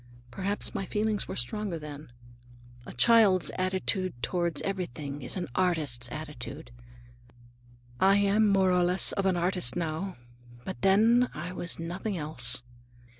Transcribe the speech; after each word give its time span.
Perhaps 0.31 0.73
my 0.73 0.83
feelings 0.83 1.27
were 1.27 1.35
stronger 1.35 1.77
then. 1.77 2.11
A 2.87 2.91
child's 2.91 3.51
attitude 3.51 4.13
toward 4.23 4.59
everything 4.63 5.21
is 5.21 5.37
an 5.37 5.47
artist's 5.53 6.11
attitude. 6.11 6.71
I 7.99 8.15
am 8.15 8.47
more 8.47 8.71
or 8.71 8.81
less 8.83 9.11
of 9.11 9.27
an 9.27 9.37
artist 9.37 9.75
now, 9.75 10.17
but 10.65 10.81
then 10.81 11.29
I 11.35 11.51
was 11.53 11.77
nothing 11.77 12.17
else. 12.17 12.63